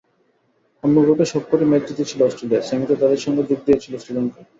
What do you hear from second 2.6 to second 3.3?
সেমিতে তাদের